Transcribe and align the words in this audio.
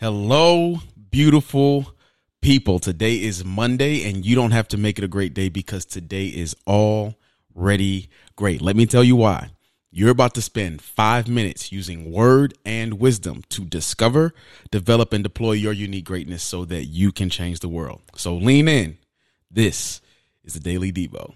Hello, 0.00 0.80
beautiful 1.12 1.94
people. 2.42 2.80
Today 2.80 3.14
is 3.14 3.44
Monday, 3.44 4.10
and 4.10 4.26
you 4.26 4.34
don't 4.34 4.50
have 4.50 4.66
to 4.68 4.76
make 4.76 4.98
it 4.98 5.04
a 5.04 5.08
great 5.08 5.34
day 5.34 5.48
because 5.48 5.84
today 5.84 6.26
is 6.26 6.56
already 6.66 8.08
great. 8.34 8.60
Let 8.60 8.74
me 8.74 8.86
tell 8.86 9.04
you 9.04 9.14
why. 9.14 9.50
You're 9.92 10.10
about 10.10 10.34
to 10.34 10.42
spend 10.42 10.82
five 10.82 11.28
minutes 11.28 11.70
using 11.70 12.10
word 12.10 12.54
and 12.64 12.94
wisdom 12.94 13.44
to 13.50 13.64
discover, 13.64 14.34
develop, 14.72 15.12
and 15.12 15.22
deploy 15.22 15.52
your 15.52 15.72
unique 15.72 16.06
greatness 16.06 16.42
so 16.42 16.64
that 16.64 16.86
you 16.86 17.12
can 17.12 17.30
change 17.30 17.60
the 17.60 17.68
world. 17.68 18.02
So 18.16 18.34
lean 18.34 18.66
in. 18.66 18.98
This 19.48 20.00
is 20.42 20.54
the 20.54 20.60
Daily 20.60 20.90
Devo. 20.90 21.34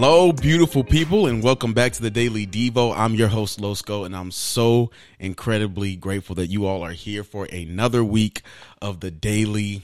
Hello, 0.00 0.30
beautiful 0.30 0.84
people, 0.84 1.26
and 1.26 1.42
welcome 1.42 1.74
back 1.74 1.92
to 1.94 2.00
the 2.00 2.08
Daily 2.08 2.46
Devo. 2.46 2.96
I'm 2.96 3.16
your 3.16 3.26
host, 3.26 3.58
Losco, 3.58 4.06
and 4.06 4.14
I'm 4.14 4.30
so 4.30 4.92
incredibly 5.18 5.96
grateful 5.96 6.36
that 6.36 6.46
you 6.46 6.66
all 6.66 6.84
are 6.84 6.92
here 6.92 7.24
for 7.24 7.46
another 7.46 8.04
week 8.04 8.42
of 8.80 9.00
the 9.00 9.10
Daily 9.10 9.82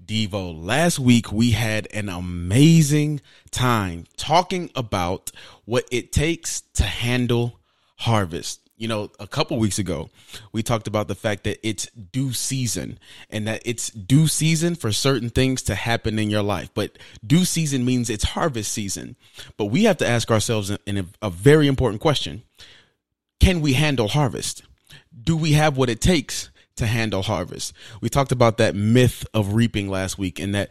Devo. 0.00 0.56
Last 0.56 1.00
week, 1.00 1.32
we 1.32 1.50
had 1.50 1.88
an 1.92 2.08
amazing 2.08 3.20
time 3.50 4.04
talking 4.16 4.70
about 4.76 5.32
what 5.64 5.88
it 5.90 6.12
takes 6.12 6.60
to 6.74 6.84
handle 6.84 7.58
harvest 7.96 8.67
you 8.78 8.86
know, 8.86 9.10
a 9.18 9.26
couple 9.26 9.58
weeks 9.58 9.80
ago, 9.80 10.08
we 10.52 10.62
talked 10.62 10.86
about 10.86 11.08
the 11.08 11.16
fact 11.16 11.42
that 11.44 11.58
it's 11.66 11.86
due 11.90 12.32
season 12.32 12.98
and 13.28 13.46
that 13.48 13.60
it's 13.64 13.90
due 13.90 14.28
season 14.28 14.76
for 14.76 14.92
certain 14.92 15.30
things 15.30 15.62
to 15.62 15.74
happen 15.74 16.16
in 16.18 16.30
your 16.30 16.42
life. 16.42 16.70
But 16.72 16.96
due 17.26 17.44
season 17.44 17.84
means 17.84 18.08
it's 18.08 18.22
harvest 18.22 18.72
season. 18.72 19.16
But 19.56 19.66
we 19.66 19.84
have 19.84 19.96
to 19.98 20.06
ask 20.06 20.30
ourselves 20.30 20.70
in 20.86 20.98
a, 20.98 21.04
a 21.20 21.28
very 21.28 21.66
important 21.66 22.00
question 22.00 22.44
Can 23.40 23.60
we 23.60 23.72
handle 23.72 24.08
harvest? 24.08 24.62
Do 25.20 25.36
we 25.36 25.52
have 25.52 25.76
what 25.76 25.90
it 25.90 26.00
takes 26.00 26.50
to 26.76 26.86
handle 26.86 27.22
harvest? 27.22 27.72
We 28.00 28.08
talked 28.08 28.32
about 28.32 28.58
that 28.58 28.76
myth 28.76 29.26
of 29.34 29.54
reaping 29.54 29.88
last 29.88 30.18
week 30.18 30.38
and 30.38 30.54
that 30.54 30.70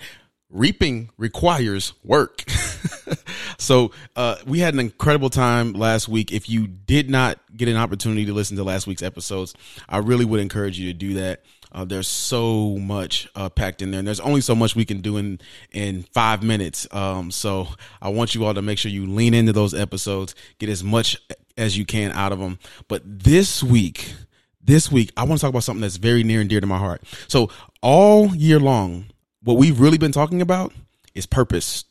reaping 0.50 1.10
requires 1.18 1.92
work. 2.06 2.46
so 3.58 3.92
uh, 4.16 4.38
we 4.46 4.60
had 4.60 4.74
an 4.74 4.80
incredible 4.80 5.30
time 5.30 5.74
last 5.74 6.08
week. 6.08 6.32
If 6.32 6.50
you 6.50 6.68
did 6.68 7.10
not 7.10 7.40
get 7.56 7.68
an 7.68 7.76
opportunity 7.76 8.26
to 8.26 8.34
listen 8.34 8.58
to 8.58 8.64
last 8.64 8.88
week's 8.88 9.04
episodes, 9.04 9.54
I 9.88 10.00
really 10.00 10.26
would 10.26 10.40
encourage 10.40 10.80
you 10.80 10.92
to 10.92 10.98
do 10.98 11.14
that. 11.16 11.44
Uh, 11.72 11.86
there's 11.86 12.08
so 12.08 12.78
much 12.78 13.28
uh, 13.36 13.50
packed 13.50 13.82
in 13.82 13.92
there, 13.92 14.00
and 14.00 14.08
there's 14.08 14.22
only 14.22 14.42
so 14.42 14.56
much 14.56 14.76
we 14.76 14.86
can 14.86 15.02
do 15.02 15.18
in 15.18 15.40
in 15.72 16.04
five 16.14 16.42
minutes. 16.42 16.88
Um, 16.92 17.30
so 17.30 17.68
I 18.02 18.10
want 18.10 18.36
you 18.36 18.46
all 18.46 18.54
to 18.54 18.62
make 18.62 18.78
sure 18.78 18.90
you 18.90 19.06
lean 19.06 19.34
into 19.34 19.54
those 19.54 19.74
episodes, 19.74 20.34
get 20.60 20.70
as 20.70 20.84
much 20.84 21.18
as 21.58 21.78
you 21.78 21.86
can 21.86 22.12
out 22.14 22.32
of 22.32 22.40
them. 22.40 22.58
But 22.88 23.02
this 23.06 23.62
week, 23.62 24.14
this 24.62 24.92
week, 24.92 25.12
I 25.18 25.24
want 25.24 25.40
to 25.40 25.42
talk 25.42 25.50
about 25.50 25.64
something 25.64 25.82
that's 25.82 25.98
very 25.98 26.24
near 26.24 26.40
and 26.40 26.50
dear 26.50 26.62
to 26.62 26.68
my 26.68 26.78
heart. 26.78 27.02
So 27.28 27.50
all 27.82 28.34
year 28.36 28.60
long, 28.60 29.08
what 29.44 29.58
we've 29.58 29.80
really 29.80 29.98
been 29.98 30.12
talking 30.12 30.42
about 30.42 30.74
is 31.16 31.26
purpose. 31.26 31.86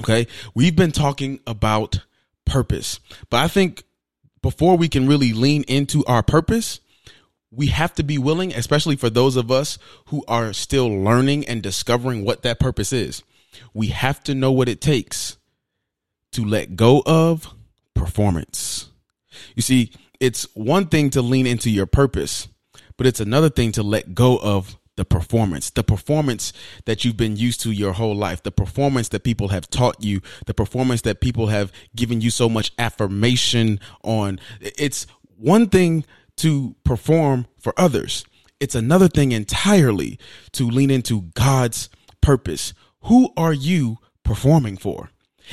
Okay. 0.00 0.26
We've 0.54 0.76
been 0.76 0.92
talking 0.92 1.40
about 1.46 2.00
purpose, 2.44 3.00
but 3.30 3.38
I 3.38 3.48
think 3.48 3.84
before 4.42 4.76
we 4.76 4.88
can 4.88 5.08
really 5.08 5.32
lean 5.32 5.64
into 5.64 6.04
our 6.06 6.22
purpose, 6.22 6.80
we 7.50 7.66
have 7.68 7.94
to 7.94 8.02
be 8.02 8.18
willing, 8.18 8.52
especially 8.54 8.96
for 8.96 9.10
those 9.10 9.36
of 9.36 9.50
us 9.50 9.78
who 10.06 10.24
are 10.28 10.52
still 10.52 10.88
learning 10.88 11.46
and 11.48 11.62
discovering 11.62 12.24
what 12.24 12.42
that 12.42 12.60
purpose 12.60 12.92
is. 12.92 13.22
We 13.74 13.88
have 13.88 14.22
to 14.24 14.34
know 14.34 14.52
what 14.52 14.68
it 14.68 14.80
takes 14.80 15.36
to 16.32 16.44
let 16.44 16.76
go 16.76 17.02
of 17.06 17.52
performance. 17.94 18.90
You 19.56 19.62
see, 19.62 19.92
it's 20.20 20.46
one 20.54 20.86
thing 20.86 21.10
to 21.10 21.22
lean 21.22 21.46
into 21.46 21.70
your 21.70 21.86
purpose, 21.86 22.48
but 22.96 23.06
it's 23.06 23.20
another 23.20 23.48
thing 23.48 23.72
to 23.72 23.82
let 23.82 24.14
go 24.14 24.36
of 24.38 24.77
the 24.98 25.04
performance, 25.04 25.70
the 25.70 25.84
performance 25.84 26.52
that 26.84 27.04
you've 27.04 27.16
been 27.16 27.36
used 27.36 27.60
to 27.60 27.70
your 27.70 27.92
whole 27.92 28.16
life, 28.16 28.42
the 28.42 28.50
performance 28.50 29.08
that 29.10 29.22
people 29.22 29.48
have 29.48 29.70
taught 29.70 30.02
you, 30.02 30.20
the 30.46 30.52
performance 30.52 31.02
that 31.02 31.20
people 31.20 31.46
have 31.46 31.70
given 31.94 32.20
you 32.20 32.30
so 32.30 32.48
much 32.48 32.72
affirmation 32.80 33.78
on. 34.02 34.40
It's 34.60 35.06
one 35.36 35.68
thing 35.68 36.04
to 36.38 36.74
perform 36.82 37.46
for 37.60 37.72
others. 37.78 38.24
It's 38.58 38.74
another 38.74 39.06
thing 39.06 39.30
entirely 39.30 40.18
to 40.52 40.68
lean 40.68 40.90
into 40.90 41.22
God's 41.34 41.88
purpose. 42.20 42.74
Who 43.02 43.32
are 43.36 43.52
you 43.52 43.98
performing 44.24 44.76
for? 44.76 45.10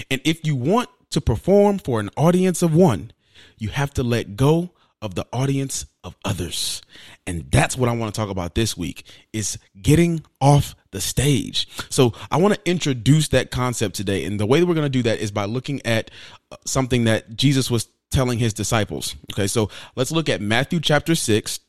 And 0.10 0.22
if 0.26 0.44
you 0.44 0.56
want 0.56 0.90
to 1.12 1.22
perform 1.22 1.78
for 1.78 2.00
an 2.00 2.10
audience 2.18 2.64
of 2.64 2.74
one, 2.74 3.12
you 3.60 3.70
have 3.70 3.94
to 3.94 4.02
let 4.02 4.36
go 4.36 4.72
of 5.02 5.16
the 5.16 5.26
audience 5.32 5.86
of 6.04 6.16
others. 6.24 6.82
And 7.28 7.50
that's 7.52 7.78
what 7.78 7.90
I 7.90 7.96
want 7.96 8.14
to 8.14 8.20
talk 8.20 8.30
about 8.30 8.56
this 8.56 8.78
week 8.78 9.06
is 9.34 9.58
getting 9.82 10.24
off 10.40 10.76
the 10.92 11.02
stage. 11.02 11.68
So 11.90 12.14
I 12.32 12.38
want 12.38 12.54
to 12.54 12.70
introduce 12.70 13.30
that 13.30 13.52
concept 13.52 13.96
today. 13.96 14.26
And 14.26 14.40
the 14.40 14.46
way 14.46 14.60
that 14.60 14.66
we're 14.66 14.74
going 14.74 14.86
to 14.86 14.90
do 14.90 15.04
that 15.04 15.20
is 15.20 15.32
by 15.32 15.46
looking 15.46 15.86
at 15.86 16.12
uh, 16.52 16.58
something 16.66 17.06
that 17.06 17.36
Jesus 17.36 17.70
was 17.70 17.88
telling 18.12 18.40
his 18.40 18.54
disciples. 18.54 19.16
Okay. 19.34 19.48
So 19.48 19.70
let's 19.96 20.12
look 20.12 20.30
at 20.30 20.42
Matthew 20.42 20.80
chapter 20.80 21.16
six. 21.16 21.60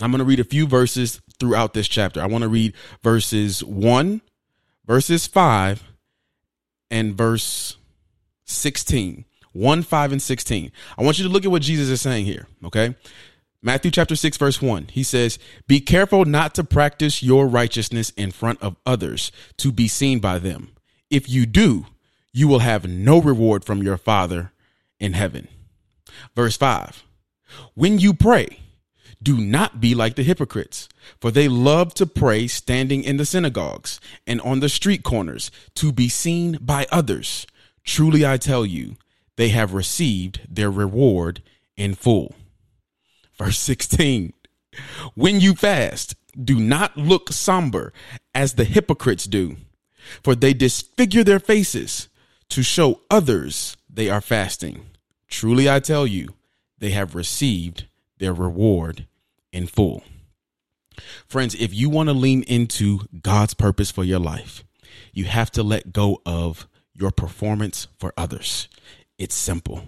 I'm 0.00 0.10
going 0.10 0.20
to 0.20 0.24
read 0.24 0.40
a 0.40 0.44
few 0.44 0.66
verses 0.66 1.20
throughout 1.38 1.74
this 1.74 1.88
chapter. 1.88 2.22
I 2.22 2.26
want 2.26 2.42
to 2.42 2.48
read 2.48 2.74
verses 3.02 3.62
one, 3.62 4.22
verses 4.86 5.26
five, 5.26 5.82
and 6.90 7.14
verse 7.14 7.76
16. 8.44 9.24
1, 9.52 9.82
5, 9.82 10.12
and 10.12 10.22
16. 10.22 10.72
I 10.96 11.02
want 11.02 11.18
you 11.18 11.24
to 11.24 11.30
look 11.30 11.44
at 11.44 11.50
what 11.50 11.62
Jesus 11.62 11.88
is 11.88 12.00
saying 12.00 12.24
here, 12.24 12.46
okay? 12.64 12.94
Matthew 13.62 13.90
chapter 13.90 14.16
6, 14.16 14.36
verse 14.36 14.62
1. 14.62 14.88
He 14.92 15.02
says, 15.02 15.38
Be 15.66 15.80
careful 15.80 16.24
not 16.24 16.54
to 16.54 16.64
practice 16.64 17.22
your 17.22 17.46
righteousness 17.46 18.10
in 18.16 18.30
front 18.30 18.62
of 18.62 18.76
others 18.86 19.30
to 19.58 19.70
be 19.70 19.86
seen 19.86 20.18
by 20.18 20.38
them. 20.38 20.72
If 21.10 21.28
you 21.28 21.44
do, 21.44 21.86
you 22.32 22.48
will 22.48 22.60
have 22.60 22.88
no 22.88 23.20
reward 23.20 23.64
from 23.64 23.82
your 23.82 23.96
Father 23.96 24.52
in 24.98 25.12
heaven. 25.12 25.48
Verse 26.34 26.56
5. 26.56 27.04
When 27.74 27.98
you 27.98 28.14
pray, 28.14 28.60
do 29.22 29.38
not 29.38 29.80
be 29.80 29.94
like 29.94 30.14
the 30.14 30.22
hypocrites, 30.22 30.88
for 31.20 31.30
they 31.30 31.48
love 31.48 31.92
to 31.94 32.06
pray 32.06 32.46
standing 32.46 33.02
in 33.02 33.18
the 33.18 33.26
synagogues 33.26 34.00
and 34.26 34.40
on 34.40 34.60
the 34.60 34.68
street 34.68 35.02
corners 35.02 35.50
to 35.74 35.92
be 35.92 36.08
seen 36.08 36.58
by 36.60 36.86
others. 36.90 37.46
Truly 37.84 38.24
I 38.24 38.38
tell 38.38 38.64
you, 38.64 38.96
they 39.36 39.48
have 39.48 39.74
received 39.74 40.40
their 40.48 40.70
reward 40.70 41.42
in 41.76 41.94
full. 41.94 42.34
Verse 43.38 43.58
16 43.58 44.32
When 45.14 45.40
you 45.40 45.54
fast, 45.54 46.14
do 46.42 46.58
not 46.58 46.96
look 46.96 47.32
somber 47.32 47.92
as 48.34 48.54
the 48.54 48.64
hypocrites 48.64 49.24
do, 49.24 49.56
for 50.22 50.34
they 50.34 50.52
disfigure 50.52 51.24
their 51.24 51.40
faces 51.40 52.08
to 52.50 52.62
show 52.62 53.00
others 53.10 53.76
they 53.88 54.08
are 54.08 54.20
fasting. 54.20 54.86
Truly 55.28 55.70
I 55.70 55.80
tell 55.80 56.06
you, 56.06 56.34
they 56.78 56.90
have 56.90 57.14
received 57.14 57.86
their 58.18 58.32
reward 58.32 59.06
in 59.52 59.66
full. 59.66 60.02
Friends, 61.26 61.54
if 61.54 61.72
you 61.72 61.88
want 61.88 62.08
to 62.08 62.12
lean 62.12 62.42
into 62.42 63.00
God's 63.22 63.54
purpose 63.54 63.90
for 63.90 64.04
your 64.04 64.18
life, 64.18 64.64
you 65.12 65.24
have 65.24 65.50
to 65.52 65.62
let 65.62 65.92
go 65.92 66.20
of 66.26 66.68
your 66.94 67.10
performance 67.10 67.88
for 67.98 68.12
others. 68.16 68.68
It's 69.20 69.34
simple. 69.34 69.82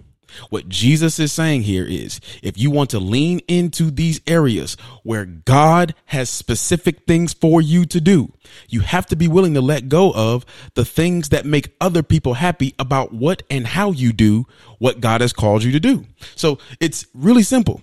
What 0.51 0.69
Jesus 0.69 1.17
is 1.17 1.33
saying 1.33 1.63
here 1.63 1.85
is 1.85 2.21
if 2.43 2.55
you 2.55 2.69
want 2.69 2.91
to 2.91 2.99
lean 2.99 3.39
into 3.47 3.89
these 3.89 4.21
areas 4.27 4.77
where 5.01 5.25
God 5.25 5.95
has 6.05 6.29
specific 6.29 7.07
things 7.07 7.33
for 7.33 7.59
you 7.59 7.85
to 7.85 7.99
do, 7.99 8.31
you 8.69 8.81
have 8.81 9.07
to 9.07 9.15
be 9.15 9.27
willing 9.27 9.55
to 9.55 9.61
let 9.61 9.89
go 9.89 10.11
of 10.13 10.45
the 10.75 10.85
things 10.85 11.29
that 11.29 11.47
make 11.47 11.75
other 11.81 12.03
people 12.03 12.35
happy 12.35 12.75
about 12.77 13.11
what 13.11 13.41
and 13.49 13.65
how 13.65 13.91
you 13.91 14.13
do 14.13 14.45
what 14.77 15.01
God 15.01 15.21
has 15.21 15.33
called 15.33 15.63
you 15.63 15.71
to 15.71 15.79
do. 15.79 16.05
So 16.35 16.59
it's 16.79 17.07
really 17.15 17.43
simple. 17.43 17.81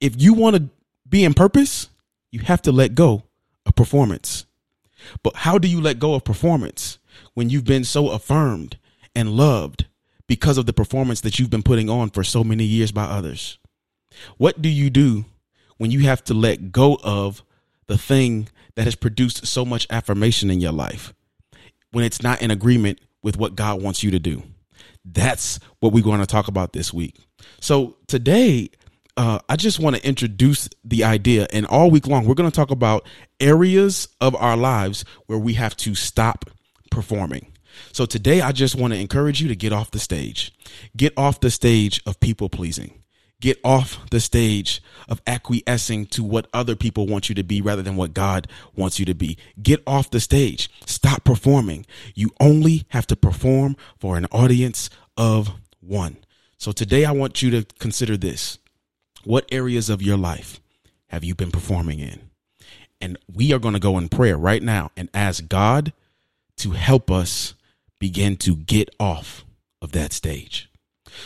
If 0.00 0.20
you 0.22 0.32
want 0.32 0.54
to 0.54 0.68
be 1.08 1.24
in 1.24 1.34
purpose, 1.34 1.88
you 2.30 2.38
have 2.40 2.62
to 2.62 2.72
let 2.72 2.94
go 2.94 3.24
of 3.66 3.74
performance. 3.74 4.46
But 5.24 5.34
how 5.34 5.58
do 5.58 5.66
you 5.66 5.80
let 5.80 5.98
go 5.98 6.14
of 6.14 6.22
performance 6.22 6.98
when 7.34 7.50
you've 7.50 7.64
been 7.64 7.84
so 7.84 8.10
affirmed 8.10 8.78
and 9.12 9.32
loved? 9.36 9.86
Because 10.26 10.58
of 10.58 10.66
the 10.66 10.72
performance 10.72 11.20
that 11.22 11.38
you've 11.38 11.50
been 11.50 11.62
putting 11.62 11.90
on 11.90 12.10
for 12.10 12.24
so 12.24 12.44
many 12.44 12.64
years 12.64 12.92
by 12.92 13.04
others? 13.04 13.58
What 14.38 14.62
do 14.62 14.68
you 14.68 14.90
do 14.90 15.24
when 15.76 15.90
you 15.90 16.00
have 16.00 16.22
to 16.24 16.34
let 16.34 16.72
go 16.72 16.98
of 17.02 17.42
the 17.86 17.98
thing 17.98 18.48
that 18.76 18.84
has 18.84 18.94
produced 18.94 19.46
so 19.46 19.64
much 19.64 19.86
affirmation 19.90 20.50
in 20.50 20.60
your 20.60 20.72
life 20.72 21.12
when 21.92 22.04
it's 22.04 22.22
not 22.22 22.42
in 22.42 22.50
agreement 22.50 23.00
with 23.22 23.36
what 23.36 23.56
God 23.56 23.82
wants 23.82 24.02
you 24.02 24.10
to 24.12 24.18
do? 24.18 24.42
That's 25.04 25.60
what 25.80 25.92
we're 25.92 26.04
going 26.04 26.20
to 26.20 26.26
talk 26.26 26.48
about 26.48 26.72
this 26.72 26.92
week. 26.92 27.16
So 27.60 27.96
today, 28.06 28.70
uh, 29.16 29.38
I 29.48 29.56
just 29.56 29.78
want 29.78 29.96
to 29.96 30.06
introduce 30.06 30.68
the 30.84 31.04
idea. 31.04 31.46
And 31.52 31.66
all 31.66 31.90
week 31.90 32.06
long, 32.06 32.26
we're 32.26 32.34
going 32.34 32.50
to 32.50 32.54
talk 32.54 32.70
about 32.70 33.06
areas 33.38 34.08
of 34.20 34.34
our 34.36 34.56
lives 34.56 35.04
where 35.26 35.38
we 35.38 35.54
have 35.54 35.76
to 35.78 35.94
stop 35.94 36.50
performing. 36.90 37.53
So 37.92 38.06
today, 38.06 38.40
I 38.40 38.52
just 38.52 38.74
want 38.74 38.92
to 38.92 38.98
encourage 38.98 39.40
you 39.40 39.48
to 39.48 39.56
get 39.56 39.72
off 39.72 39.90
the 39.90 39.98
stage. 39.98 40.52
Get 40.96 41.12
off 41.16 41.40
the 41.40 41.50
stage 41.50 42.00
of 42.06 42.20
people 42.20 42.48
pleasing. 42.48 43.02
Get 43.40 43.58
off 43.62 43.98
the 44.10 44.20
stage 44.20 44.82
of 45.08 45.20
acquiescing 45.26 46.06
to 46.06 46.22
what 46.22 46.46
other 46.54 46.76
people 46.76 47.06
want 47.06 47.28
you 47.28 47.34
to 47.34 47.42
be 47.42 47.60
rather 47.60 47.82
than 47.82 47.96
what 47.96 48.14
God 48.14 48.48
wants 48.74 48.98
you 48.98 49.04
to 49.04 49.14
be. 49.14 49.36
Get 49.62 49.82
off 49.86 50.10
the 50.10 50.20
stage. 50.20 50.70
Stop 50.86 51.24
performing. 51.24 51.84
You 52.14 52.30
only 52.40 52.86
have 52.88 53.06
to 53.08 53.16
perform 53.16 53.76
for 53.98 54.16
an 54.16 54.26
audience 54.32 54.88
of 55.16 55.50
one. 55.80 56.16
So 56.56 56.72
today 56.72 57.04
I 57.04 57.12
want 57.12 57.42
you 57.42 57.50
to 57.50 57.66
consider 57.78 58.16
this. 58.16 58.58
What 59.24 59.46
areas 59.52 59.90
of 59.90 60.00
your 60.00 60.16
life 60.16 60.60
have 61.08 61.24
you 61.24 61.34
been 61.34 61.50
performing 61.50 61.98
in? 61.98 62.30
And 63.00 63.18
we 63.30 63.52
are 63.52 63.58
going 63.58 63.74
to 63.74 63.80
go 63.80 63.98
in 63.98 64.08
prayer 64.08 64.38
right 64.38 64.62
now 64.62 64.90
and 64.96 65.10
ask 65.12 65.46
God 65.48 65.92
to 66.56 66.70
help 66.70 67.10
us 67.10 67.54
begin 67.98 68.36
to 68.38 68.56
get 68.56 68.90
off 68.98 69.44
of 69.80 69.92
that 69.92 70.12
stage. 70.12 70.70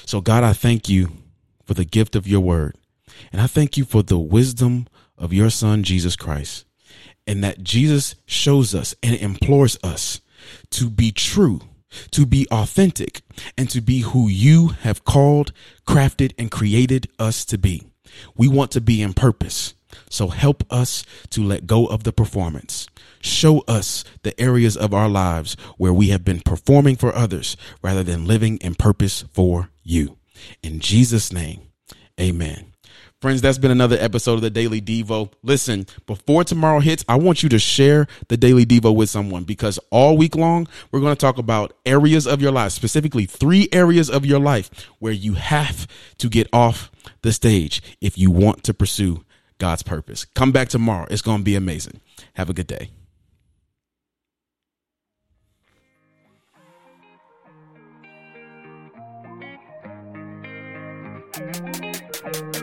So, 0.05 0.21
God, 0.21 0.45
I 0.45 0.53
thank 0.53 0.89
you 0.89 1.13
for 1.65 1.75
the 1.75 1.85
gift 1.85 2.17
of 2.17 2.27
your 2.27 2.41
word. 2.41 2.77
And 3.33 3.41
I 3.41 3.47
thank 3.47 3.77
you 3.77 3.85
for 3.85 4.03
the 4.03 4.19
wisdom 4.19 4.87
of 5.17 5.33
your 5.33 5.51
son, 5.51 5.83
Jesus 5.83 6.17
Christ. 6.17 6.65
And 7.27 7.45
that 7.45 7.63
Jesus 7.63 8.15
shows 8.27 8.75
us 8.75 8.95
and 9.03 9.15
implores 9.17 9.79
us 9.83 10.21
to 10.71 10.89
be 10.89 11.13
true, 11.13 11.61
to 12.13 12.25
be 12.25 12.47
authentic, 12.51 13.23
and 13.57 13.69
to 13.71 13.81
be 13.81 14.01
who 14.01 14.29
you 14.29 14.69
have 14.69 15.05
called, 15.05 15.53
crafted, 15.87 16.33
and 16.39 16.51
created 16.51 17.09
us 17.19 17.45
to 17.47 17.59
be. 17.59 17.87
We 18.37 18.49
want 18.49 18.71
to 18.73 18.81
be 18.81 19.03
in 19.03 19.13
purpose. 19.13 19.75
So 20.11 20.29
help 20.29 20.65
us 20.73 21.05
to 21.31 21.43
let 21.43 21.67
go 21.67 21.87
of 21.87 22.05
the 22.05 22.13
performance. 22.13 22.89
Show 23.21 23.65
us 23.69 24.05
the 24.23 24.39
areas 24.41 24.77
of 24.77 24.95
our 24.95 25.09
lives 25.09 25.57
where 25.77 25.93
we 25.93 26.09
have 26.09 26.25
been 26.25 26.41
performing 26.41 26.97
for 26.97 27.15
others 27.15 27.57
rather 27.83 28.03
than 28.03 28.27
living 28.27 28.59
in 28.59 28.75
purpose 28.75 29.25
for 29.33 29.71
you. 29.83 30.19
In 30.63 30.81
Jesus' 30.81 31.33
name, 31.33 31.63
amen. 32.21 32.73
Friends, 33.21 33.43
that's 33.43 33.59
been 33.59 33.73
another 33.73 33.97
episode 33.99 34.35
of 34.35 34.43
the 34.43 34.51
Daily 34.51 34.81
Devo. 34.81 35.33
Listen, 35.43 35.87
before 36.07 36.45
tomorrow 36.45 36.79
hits, 36.79 37.05
I 37.09 37.17
want 37.17 37.43
you 37.43 37.49
to 37.49 37.59
share 37.59 38.07
the 38.29 38.37
Daily 38.37 38.65
Devo 38.65 38.95
with 38.95 39.11
someone 39.11 39.43
because 39.43 39.77
all 39.91 40.17
week 40.17 40.37
long, 40.37 40.69
we're 40.93 41.01
going 41.01 41.17
to 41.17 41.21
talk 41.21 41.37
about 41.37 41.73
areas 41.85 42.29
of 42.29 42.41
your 42.41 42.53
life, 42.53 42.71
specifically 42.71 43.27
three 43.27 43.69
areas 43.73 44.09
of 44.09 44.25
your 44.25 44.39
life 44.39 44.71
where 45.01 45.13
you 45.13 45.35
have 45.35 45.89
to 46.19 46.29
get 46.29 46.47
off 46.53 46.93
the 47.23 47.33
stage 47.33 47.83
if 48.01 48.17
you 48.17 48.31
want 48.31 48.63
to 48.63 48.73
pursue 48.73 49.25
God's 49.59 49.83
purpose. 49.83 50.25
Come 50.25 50.53
back 50.53 50.69
tomorrow. 50.69 51.09
It's 51.11 51.23
going 51.23 51.39
to 51.39 51.45
be 51.45 51.57
amazing. 51.57 52.01
Have 52.35 52.49
a 52.49 52.55
good 52.55 52.69
day. 52.69 52.91
Thank 61.39 62.57
you. 62.57 62.58